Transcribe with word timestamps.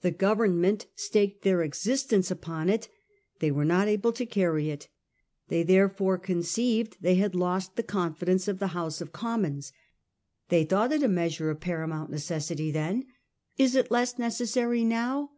The 0.00 0.10
Government 0.10 0.86
staked 0.94 1.42
their 1.42 1.60
existence 1.60 2.30
upon 2.30 2.70
it. 2.70 2.88
They 3.40 3.50
were 3.50 3.66
not 3.66 3.86
able 3.86 4.14
to 4.14 4.24
carry 4.24 4.70
it; 4.70 4.88
they 5.48 5.62
therefore 5.62 6.16
conceived 6.16 6.96
they 7.02 7.16
had 7.16 7.34
lost 7.34 7.76
the 7.76 7.82
confidence 7.82 8.48
of 8.48 8.60
the 8.60 8.68
House 8.68 9.02
of 9.02 9.12
Commons. 9.12 9.74
1839. 10.48 10.48
COMPROMISE. 10.48 10.48
137 10.48 10.48
They 10.48 10.64
thought 10.64 10.92
it 10.92 11.02
a 11.02 11.18
measure 11.20 11.50
of 11.50 11.60
paramount 11.60 12.10
necessity 12.10 12.70
then. 12.70 13.04
Is 13.58 13.74
it 13.76 13.90
less 13.90 14.18
necessary 14.18 14.84
now 14.84 15.32